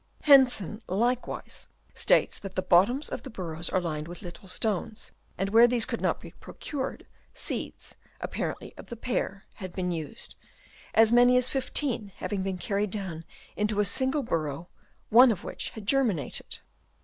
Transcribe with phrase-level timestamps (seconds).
[0.23, 5.49] Hensen likewise states that the bottoms of the burrows are lined with little stones; and
[5.51, 6.31] where these could not be.
[6.39, 10.33] procured, seeds, apparently of the pear, had been used,
[10.95, 13.25] as many as fifteen having been carried down
[13.55, 14.69] into a single burrow,
[15.09, 16.61] one of which had germinated.